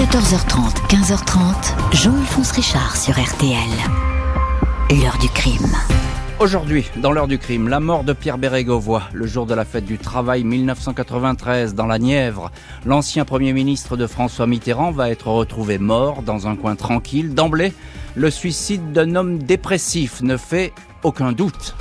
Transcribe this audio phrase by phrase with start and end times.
[0.00, 3.68] 14h30, 15h30, Jean-Alphonse Richard sur RTL.
[4.92, 5.76] L'heure du crime.
[6.38, 9.84] Aujourd'hui, dans l'heure du crime, la mort de Pierre Bérégovoy, le jour de la fête
[9.84, 12.50] du travail 1993 dans la Nièvre.
[12.86, 17.34] L'ancien Premier ministre de François Mitterrand va être retrouvé mort dans un coin tranquille.
[17.34, 17.74] D'emblée,
[18.14, 20.72] le suicide d'un homme dépressif ne fait
[21.02, 21.76] aucun doute.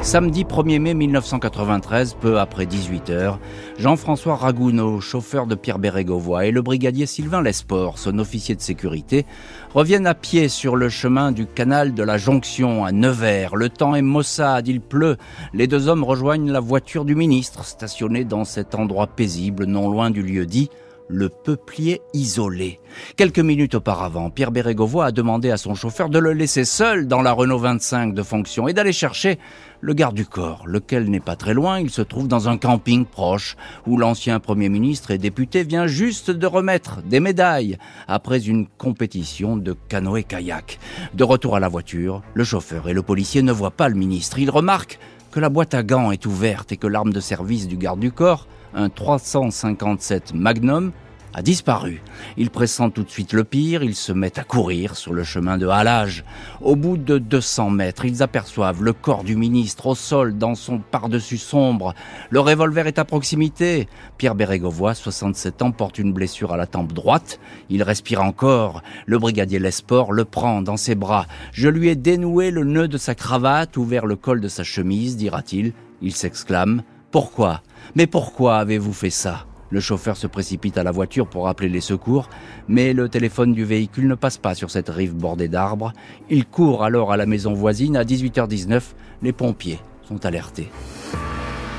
[0.00, 3.36] Samedi 1er mai 1993, peu après 18h,
[3.78, 9.26] Jean-François Ragounod, chauffeur de Pierre Bérégovoy, et le brigadier Sylvain Lesport, son officier de sécurité,
[9.74, 13.56] reviennent à pied sur le chemin du canal de la Jonction à Nevers.
[13.56, 15.16] Le temps est maussade, il pleut.
[15.52, 20.10] Les deux hommes rejoignent la voiture du ministre, stationnée dans cet endroit paisible, non loin
[20.10, 20.70] du lieu dit
[21.08, 22.80] le peuplier isolé.
[23.16, 27.22] Quelques minutes auparavant, Pierre Bérégovoy a demandé à son chauffeur de le laisser seul dans
[27.22, 29.38] la Renault 25 de fonction et d'aller chercher
[29.80, 33.04] le garde du corps, lequel n'est pas très loin, il se trouve dans un camping
[33.04, 37.78] proche, où l'ancien Premier ministre et député vient juste de remettre des médailles
[38.08, 40.78] après une compétition de canoë-kayak.
[41.14, 44.38] De retour à la voiture, le chauffeur et le policier ne voient pas le ministre.
[44.38, 44.98] Ils remarquent
[45.30, 48.10] que la boîte à gants est ouverte et que l'arme de service du garde du
[48.10, 50.92] corps, un 357 Magnum,
[51.34, 52.02] a disparu.
[52.36, 55.58] Ils pressentent tout de suite le pire, ils se mettent à courir sur le chemin
[55.58, 56.24] de halage.
[56.60, 60.78] Au bout de 200 mètres, ils aperçoivent le corps du ministre au sol dans son
[60.78, 61.94] par-dessus sombre.
[62.30, 63.88] Le revolver est à proximité.
[64.16, 67.38] Pierre Bérégovoy, 67 ans, porte une blessure à la tempe droite.
[67.68, 68.82] Il respire encore.
[69.06, 71.26] Le brigadier Lesport le prend dans ses bras.
[71.52, 75.16] Je lui ai dénoué le nœud de sa cravate, ouvert le col de sa chemise,
[75.16, 75.72] dira-t-il.
[76.00, 76.82] Il s'exclame.
[77.10, 77.62] Pourquoi?
[77.94, 79.46] Mais pourquoi avez-vous fait ça?
[79.70, 82.28] Le chauffeur se précipite à la voiture pour appeler les secours,
[82.68, 85.94] mais le téléphone du véhicule ne passe pas sur cette rive bordée d'arbres.
[86.28, 87.96] Il court alors à la maison voisine.
[87.96, 88.82] À 18h19,
[89.22, 90.70] les pompiers sont alertés.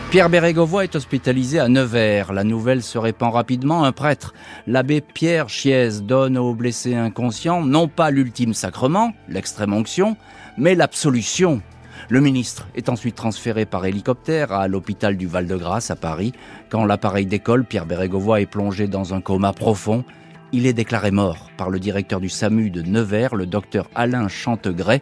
[0.10, 2.34] Pierre Bérégovoy est hospitalisé à Nevers.
[2.34, 3.84] La nouvelle se répand rapidement.
[3.84, 4.34] Un prêtre,
[4.66, 10.18] l'abbé Pierre Chiez, donne aux blessés inconscients non pas l'ultime sacrement, l'extrême onction,
[10.58, 11.62] mais l'absolution.
[12.08, 16.32] Le ministre est ensuite transféré par hélicoptère à l'hôpital du Val-de-Grâce à Paris.
[16.70, 20.06] Quand l'appareil décolle, Pierre Bérégovoy est plongé dans un coma profond.
[20.52, 25.02] Il est déclaré mort par le directeur du SAMU de Nevers, le docteur Alain Chantegray,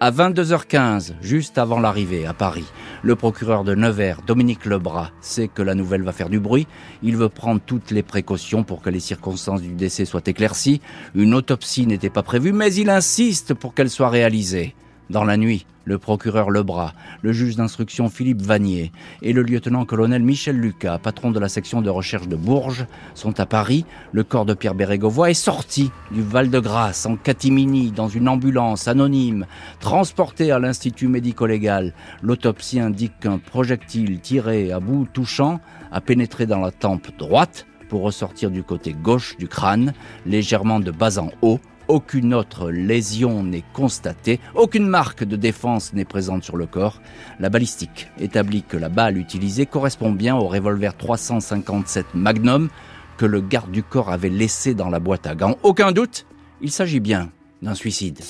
[0.00, 2.64] à 22h15, juste avant l'arrivée à Paris.
[3.02, 6.66] Le procureur de Nevers, Dominique Lebras, sait que la nouvelle va faire du bruit.
[7.02, 10.80] Il veut prendre toutes les précautions pour que les circonstances du décès soient éclaircies.
[11.14, 14.74] Une autopsie n'était pas prévue, mais il insiste pour qu'elle soit réalisée.
[15.08, 18.90] Dans la nuit, le procureur Lebras, le juge d'instruction Philippe Vanier
[19.22, 23.46] et le lieutenant-colonel Michel Lucas, patron de la section de recherche de Bourges, sont à
[23.46, 23.84] Paris.
[24.10, 29.46] Le corps de Pierre Bérégovoy est sorti du Val-de-Grâce en catimini dans une ambulance anonyme,
[29.78, 31.94] transporté à l'Institut médico-légal.
[32.20, 35.60] L'autopsie indique qu'un projectile tiré à bout touchant
[35.92, 39.92] a pénétré dans la tempe droite pour ressortir du côté gauche du crâne,
[40.26, 46.04] légèrement de bas en haut, aucune autre lésion n'est constatée, aucune marque de défense n'est
[46.04, 47.00] présente sur le corps.
[47.40, 52.68] La balistique établit que la balle utilisée correspond bien au revolver 357 Magnum
[53.16, 55.56] que le garde du corps avait laissé dans la boîte à gants.
[55.62, 56.26] Aucun doute,
[56.60, 57.30] il s'agit bien
[57.62, 58.20] d'un suicide.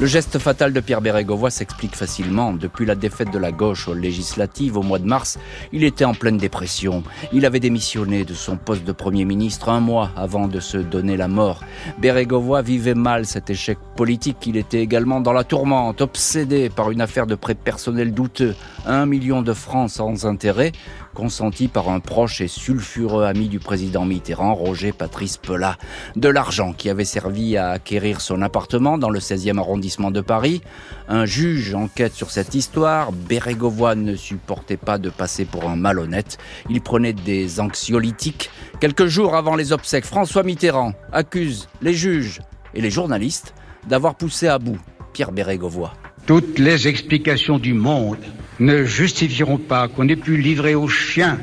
[0.00, 2.52] Le geste fatal de Pierre Bérégovoy s'explique facilement.
[2.52, 5.40] Depuis la défaite de la gauche aux législatives au mois de mars,
[5.72, 7.02] il était en pleine dépression.
[7.32, 11.16] Il avait démissionné de son poste de Premier ministre un mois avant de se donner
[11.16, 11.64] la mort.
[11.98, 14.46] Bérégovoy vivait mal cet échec politique.
[14.46, 18.54] Il était également dans la tourmente, obsédé par une affaire de prêt personnel douteux.
[18.86, 20.70] Un million de francs sans intérêt,
[21.14, 25.76] consenti par un proche et sulfureux ami du président Mitterrand, Roger Patrice Pelat.
[26.16, 30.62] De l'argent qui avait servi à acquérir son appartement dans le 16e arrondissement de Paris.
[31.08, 33.12] Un juge enquête sur cette histoire.
[33.12, 36.38] Bérégovoy ne supportait pas de passer pour un malhonnête.
[36.70, 38.50] Il prenait des anxiolytiques.
[38.80, 42.40] Quelques jours avant les obsèques, François Mitterrand accuse les juges
[42.74, 43.54] et les journalistes
[43.88, 44.78] d'avoir poussé à bout
[45.12, 45.92] Pierre Bérégovoy.
[46.26, 48.18] Toutes les explications du monde
[48.60, 51.38] ne justifieront pas qu'on ait pu livrer aux chiens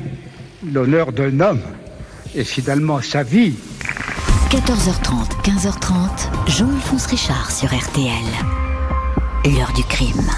[0.72, 1.62] l'honneur d'un homme
[2.34, 3.54] et finalement sa vie.
[4.50, 8.12] 14h30, 15h30, Jean-Alphonse Richard sur RTL.
[9.44, 10.30] L'heure du crime.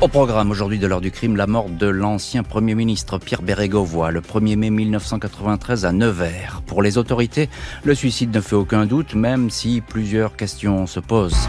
[0.00, 4.10] Au programme aujourd'hui de l'heure du crime, la mort de l'ancien Premier ministre Pierre Bérégovoy
[4.10, 6.62] le 1er mai 1993 à Nevers.
[6.66, 7.48] Pour les autorités,
[7.84, 11.48] le suicide ne fait aucun doute, même si plusieurs questions se posent.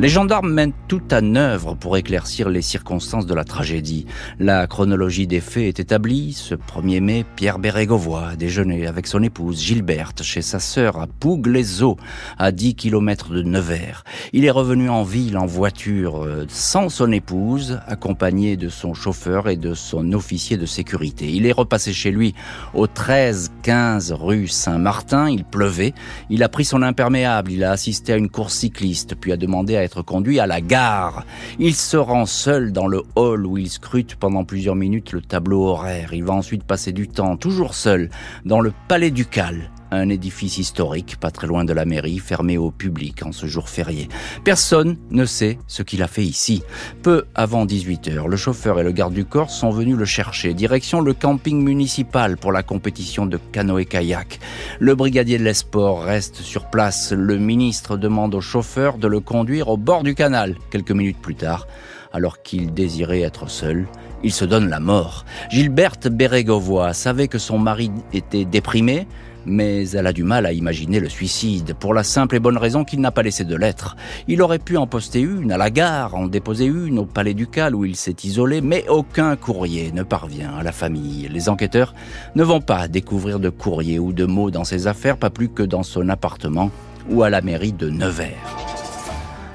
[0.00, 4.06] Les gendarmes mènent tout en œuvre pour éclaircir les circonstances de la tragédie.
[4.38, 6.32] La chronologie des faits est établie.
[6.32, 11.06] Ce 1er mai, Pierre Bérégovoy a déjeuné avec son épouse Gilberte chez sa sœur à
[11.06, 11.98] Pougles-les-Eaux,
[12.38, 14.02] à 10 km de Nevers.
[14.32, 19.50] Il est revenu en ville en voiture euh, sans son épouse, accompagné de son chauffeur
[19.50, 21.30] et de son officier de sécurité.
[21.30, 22.34] Il est repassé chez lui
[22.72, 25.28] au 13-15 rue Saint-Martin.
[25.28, 25.92] Il pleuvait.
[26.30, 27.52] Il a pris son imperméable.
[27.52, 31.24] Il a assisté à une course cycliste, puis a demandé être conduit à la gare.
[31.58, 35.66] Il se rend seul dans le hall où il scrute pendant plusieurs minutes le tableau
[35.66, 36.12] horaire.
[36.12, 38.10] Il va ensuite passer du temps, toujours seul,
[38.44, 42.70] dans le palais ducal un édifice historique pas très loin de la mairie, fermé au
[42.70, 44.08] public en ce jour férié.
[44.44, 46.62] Personne ne sait ce qu'il a fait ici.
[47.02, 50.54] Peu avant 18 heures, le chauffeur et le garde du corps sont venus le chercher,
[50.54, 54.40] direction le camping municipal pour la compétition de canoë-kayak.
[54.80, 57.12] Le brigadier de l'Esport reste sur place.
[57.12, 60.56] Le ministre demande au chauffeur de le conduire au bord du canal.
[60.70, 61.66] Quelques minutes plus tard,
[62.12, 63.86] alors qu'il désirait être seul,
[64.22, 65.24] il se donne la mort.
[65.50, 69.06] Gilberte Bérégovoy savait que son mari était déprimé,
[69.46, 72.84] mais elle a du mal à imaginer le suicide, pour la simple et bonne raison
[72.84, 73.96] qu'il n'a pas laissé de lettres.
[74.28, 77.74] Il aurait pu en poster une à la gare, en déposer une au palais ducal
[77.74, 81.28] où il s'est isolé, mais aucun courrier ne parvient à la famille.
[81.28, 81.94] Les enquêteurs
[82.34, 85.62] ne vont pas découvrir de courrier ou de mots dans ses affaires, pas plus que
[85.62, 86.70] dans son appartement
[87.10, 88.56] ou à la mairie de Nevers.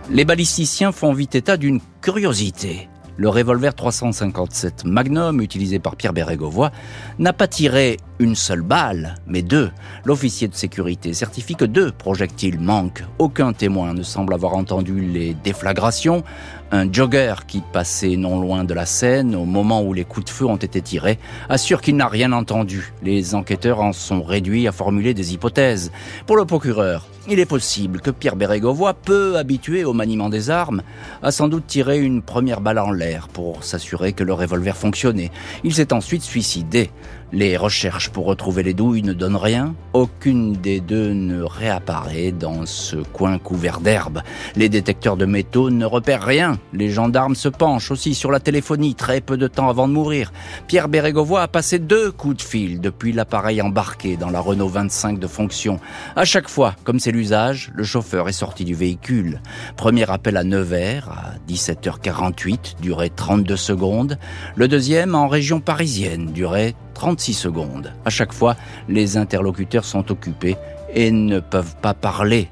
[0.10, 6.72] Les balisticiens font vite état d'une curiosité le revolver 357 Magnum utilisé par Pierre Bérégovoy
[7.20, 9.72] n'a pas tiré une seule balle, mais deux.
[10.06, 13.04] L'officier de sécurité certifie que deux projectiles manquent.
[13.20, 16.24] Aucun témoin ne semble avoir entendu les déflagrations.
[16.72, 20.30] Un jogger qui passait non loin de la scène au moment où les coups de
[20.30, 21.18] feu ont été tirés
[21.48, 22.94] assure qu'il n'a rien entendu.
[23.04, 25.92] Les enquêteurs en sont réduits à formuler des hypothèses.
[26.26, 30.82] Pour le procureur, il est possible que Pierre Bérégovoy, peu habitué au maniement des armes,
[31.22, 35.32] a sans doute tiré une première balle en l'air pour s'assurer que le revolver fonctionnait.
[35.64, 36.90] Il s'est ensuite suicidé.
[37.34, 39.76] Les recherches pour retrouver les douilles ne donnent rien.
[39.94, 44.22] Aucune des deux ne réapparaît dans ce coin couvert d'herbe.
[44.56, 46.58] Les détecteurs de métaux ne repèrent rien.
[46.74, 50.32] Les gendarmes se penchent aussi sur la téléphonie très peu de temps avant de mourir.
[50.68, 55.20] Pierre Bérégovoy a passé deux coups de fil depuis l'appareil embarqué dans la Renault 25
[55.20, 55.80] de fonction.
[56.16, 59.42] À chaque fois, comme c'est l'usage, le chauffeur est sorti du véhicule.
[59.76, 64.18] Premier appel à Nevers à 17h48, durée 32 secondes.
[64.56, 67.94] Le deuxième en région parisienne, durée 36 secondes.
[68.06, 68.56] À chaque fois,
[68.90, 70.58] les interlocuteurs sont occupés
[70.96, 72.50] et ne peuvent pas parler,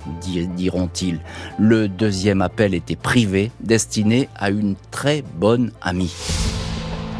[0.56, 1.20] diront-ils.
[1.58, 6.14] Le deuxième appel était privé, destiné à une très bonne amie.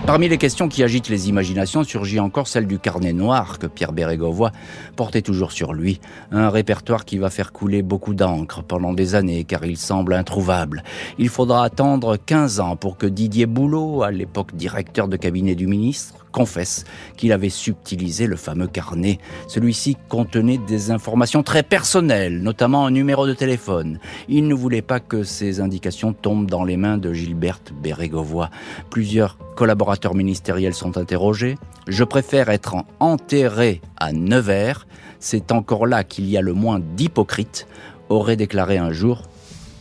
[0.06, 3.92] Parmi les questions qui agitent les imaginations surgit encore celle du carnet noir que Pierre
[3.92, 4.52] Bérégovoy
[4.96, 6.00] portait toujours sur lui,
[6.32, 10.84] un répertoire qui va faire couler beaucoup d'encre pendant des années car il semble introuvable.
[11.18, 15.66] Il faudra attendre 15 ans pour que Didier Boulot, à l'époque directeur de cabinet du
[15.66, 16.84] ministre, confesse
[17.16, 19.20] qu'il avait subtilisé le fameux carnet.
[19.48, 24.00] Celui-ci contenait des informations très personnelles, notamment un numéro de téléphone.
[24.28, 28.50] Il ne voulait pas que ces indications tombent dans les mains de Gilberte Bérégovoy.
[28.90, 31.56] Plusieurs collaborateurs ministériels sont interrogés.
[31.88, 34.88] Je préfère être enterré à Nevers.
[35.22, 37.66] C'est encore là qu'il y a le moins d'hypocrites,
[38.10, 39.22] aurait déclaré un jour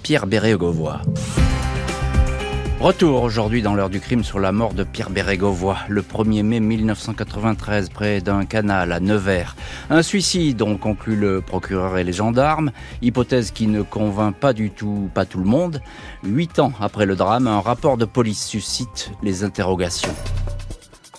[0.04, 1.00] Pierre Bérégovoy.
[2.80, 6.60] Retour aujourd'hui dans l'heure du crime sur la mort de Pierre Bérégovoy, le 1er mai
[6.60, 9.56] 1993, près d'un canal à Nevers.
[9.90, 14.70] Un suicide, dont conclut le procureur et les gendarmes, hypothèse qui ne convainc pas du
[14.70, 15.80] tout, pas tout le monde.
[16.24, 20.14] Huit ans après le drame, un rapport de police suscite les interrogations.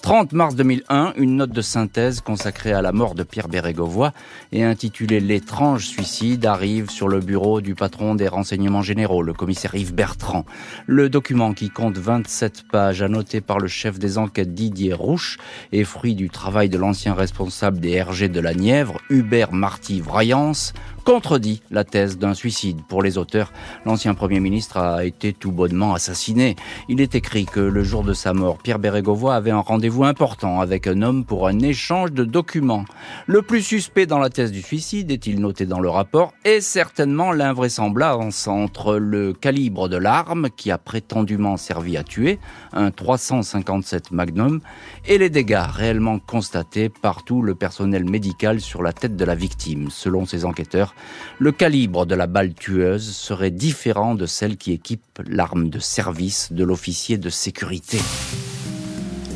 [0.06, 4.12] 30 mars 2001, une note de synthèse consacrée à la mort de Pierre Bérégovoy
[4.52, 9.74] et intitulée L'étrange suicide arrive sur le bureau du patron des renseignements généraux, le commissaire
[9.74, 10.46] Yves Bertrand.
[10.86, 15.40] Le document qui compte 27 pages, annoté par le chef des enquêtes Didier Rouche,
[15.72, 20.74] est fruit du travail de l'ancien responsable des RG de la Nièvre, Hubert Marty Vrayance,
[21.06, 22.82] contredit la thèse d'un suicide.
[22.90, 23.54] Pour les auteurs,
[23.86, 26.56] l'ancien Premier ministre a été tout bonnement assassiné.
[26.90, 30.60] Il est écrit que le jour de sa mort, Pierre Bérégovoy avait un rendez-vous important
[30.60, 32.86] avec un homme pour un échange de documents.
[33.28, 37.32] Le plus suspect dans la thèse du suicide, est-il noté dans le rapport, est certainement
[37.32, 42.40] l'invraisemblance entre le calibre de l'arme qui a prétendument servi à tuer,
[42.74, 44.60] un 357 Magnum,
[45.06, 49.36] et les dégâts réellement constatés par tout le personnel médical sur la tête de la
[49.36, 49.90] victime.
[49.92, 50.95] Selon ces enquêteurs,
[51.40, 56.52] le calibre de la balle tueuse serait différent de celle qui équipe l'arme de service
[56.52, 58.00] de l'officier de sécurité.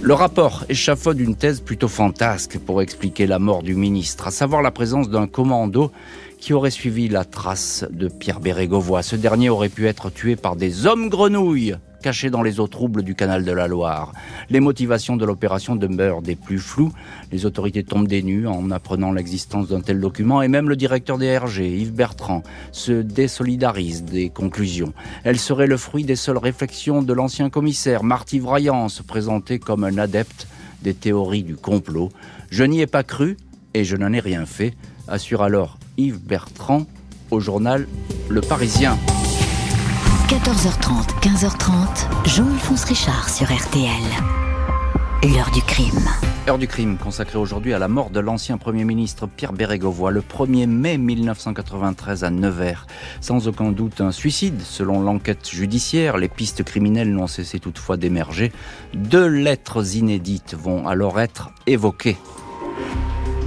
[0.01, 4.61] Le rapport échafaude une thèse plutôt fantasque pour expliquer la mort du ministre, à savoir
[4.61, 5.91] la présence d'un commando
[6.39, 9.03] qui aurait suivi la trace de Pierre Bérégovoy.
[9.03, 13.03] Ce dernier aurait pu être tué par des hommes grenouilles cachés dans les eaux troubles
[13.03, 14.13] du canal de la Loire.
[14.50, 16.91] Les motivations de l'opération demeurent des plus floues.
[17.32, 21.18] Les autorités tombent des nues en apprenant l'existence d'un tel document et même le directeur
[21.18, 24.94] des RG, Yves Bertrand, se désolidarise des conclusions.
[25.24, 29.84] Elle serait le fruit des seules réflexions de l'ancien commissaire Marty Vraillant, se présentait comme
[29.84, 30.48] un adepte
[30.82, 32.10] des théories du complot.
[32.50, 33.38] Je n'y ai pas cru
[33.74, 34.74] et je n'en ai rien fait,
[35.08, 36.86] assure alors Yves Bertrand
[37.32, 37.88] au journal
[38.29, 38.98] Le Parisien.
[40.29, 43.89] 14h30, 15h30, Jean-Alphonse Richard sur RTL.
[45.24, 46.07] L'heure du crime.
[46.48, 50.21] Heure du crime consacrée aujourd'hui à la mort de l'ancien Premier ministre Pierre Bérégovoy le
[50.21, 52.86] 1er mai 1993 à Nevers.
[53.21, 56.17] Sans aucun doute un suicide selon l'enquête judiciaire.
[56.17, 58.51] Les pistes criminelles n'ont cessé toutefois d'émerger.
[58.93, 62.17] Deux lettres inédites vont alors être évoquées.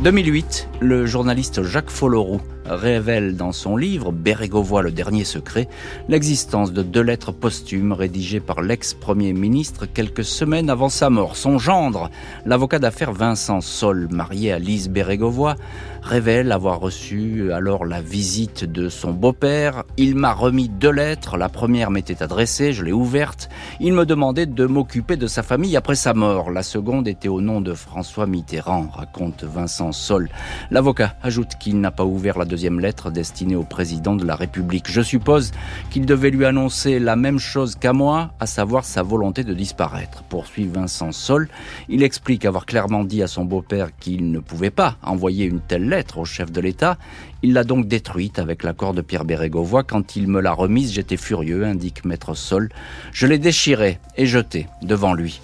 [0.03, 2.41] 2008, le journaliste Jacques Folloroux
[2.77, 5.69] révèle dans son livre Bérégovoy le dernier secret
[6.09, 11.37] l'existence de deux lettres posthumes rédigées par l'ex-premier ministre quelques semaines avant sa mort.
[11.37, 12.11] Son gendre,
[12.47, 15.57] l'avocat d'affaires Vincent Sol, marié à Lise Bérégovoy,
[16.03, 19.85] révèle avoir reçu alors la visite de son beau-père.
[19.97, 21.37] Il m'a remis deux lettres.
[21.37, 23.49] La première m'était adressée, je l'ai ouverte.
[23.81, 26.51] Il me demandait de m'occuper de sa famille après sa mort.
[26.51, 30.29] La seconde était au nom de François Mitterrand, raconte Vincent Sol.
[30.71, 34.85] L'avocat ajoute qu'il n'a pas ouvert la deuxième lettre destinée au président de la République.
[34.89, 35.51] Je suppose
[35.91, 40.23] qu'il devait lui annoncer la même chose qu'à moi, à savoir sa volonté de disparaître.
[40.23, 41.49] Poursuit Vincent Sol.
[41.89, 45.89] Il explique avoir clairement dit à son beau-père qu'il ne pouvait pas envoyer une telle
[45.89, 46.99] lettre au chef de l'État.
[47.43, 49.83] Il l'a donc détruite avec l'accord de Pierre Bérégovoy.
[49.83, 52.69] Quand il me l'a remise, j'étais furieux, indique Maître Sol.
[53.13, 55.41] Je l'ai déchirée et jetée devant lui.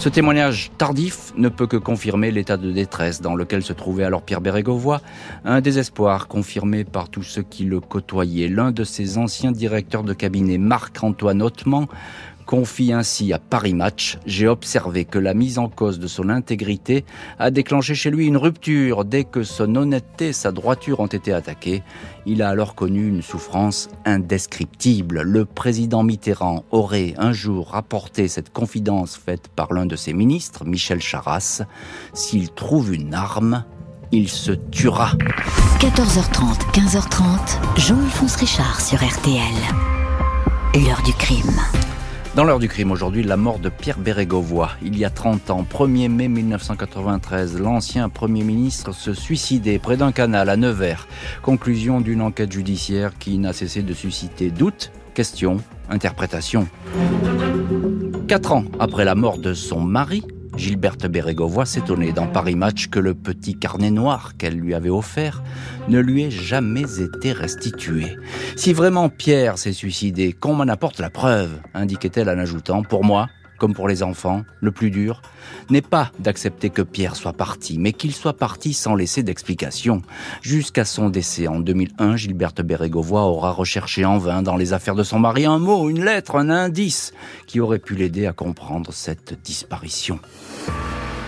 [0.00, 4.22] Ce témoignage tardif ne peut que confirmer l'état de détresse dans lequel se trouvait alors
[4.22, 5.02] Pierre Bérégovoy,
[5.44, 8.48] un désespoir confirmé par tous ceux qui le côtoyaient.
[8.48, 11.86] L'un de ses anciens directeurs de cabinet, Marc-Antoine Hautement,
[12.50, 17.04] confie ainsi à Paris Match, j'ai observé que la mise en cause de son intégrité
[17.38, 21.32] a déclenché chez lui une rupture dès que son honnêteté et sa droiture ont été
[21.32, 21.84] attaquées.
[22.26, 25.22] Il a alors connu une souffrance indescriptible.
[25.22, 30.64] Le président Mitterrand aurait un jour rapporté cette confidence faite par l'un de ses ministres,
[30.64, 31.62] Michel Charras.
[32.14, 33.62] S'il trouve une arme,
[34.10, 35.12] il se tuera.
[35.78, 39.54] 14h30, 15h30, Jean-Alphonse Richard sur RTL.
[40.74, 41.60] L'heure du crime.
[42.36, 44.68] Dans l'heure du crime aujourd'hui, la mort de Pierre Bérégovoy.
[44.82, 50.12] Il y a 30 ans, 1er mai 1993, l'ancien Premier ministre se suicidait près d'un
[50.12, 51.08] canal à Nevers.
[51.42, 55.56] Conclusion d'une enquête judiciaire qui n'a cessé de susciter doutes, questions,
[55.88, 56.68] interprétations.
[58.28, 60.22] Quatre ans après la mort de son mari,
[60.60, 65.42] Gilberte Bérégovoy s'étonnait dans Paris Match que le petit carnet noir qu'elle lui avait offert
[65.88, 68.18] ne lui ait jamais été restitué.
[68.56, 73.28] Si vraiment Pierre s'est suicidé, qu'on m'en apporte la preuve, indiquait-elle en ajoutant, pour moi,
[73.60, 75.20] comme pour les enfants, le plus dur
[75.68, 80.00] n'est pas d'accepter que Pierre soit parti, mais qu'il soit parti sans laisser d'explication.
[80.40, 85.02] Jusqu'à son décès en 2001, Gilberte Bérégovoy aura recherché en vain dans les affaires de
[85.02, 87.12] son mari un mot, une lettre, un indice
[87.46, 90.18] qui aurait pu l'aider à comprendre cette disparition.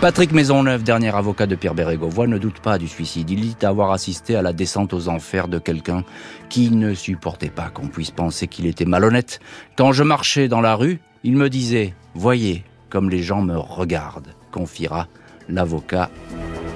[0.01, 3.29] Patrick Maisonneuve, dernier avocat de Pierre Bérégovoy, ne doute pas du suicide.
[3.29, 6.03] Il dit avoir assisté à la descente aux enfers de quelqu'un
[6.49, 9.39] qui ne supportait pas qu'on puisse penser qu'il était malhonnête.
[9.77, 14.35] Quand je marchais dans la rue, il me disait Voyez comme les gens me regardent,
[14.51, 15.07] confiera
[15.49, 16.11] l'avocat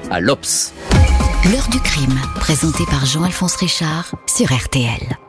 [0.09, 0.73] à l'Obs.
[1.51, 5.26] L'heure du crime, présenté par Jean-Alphonse Richard sur RTL.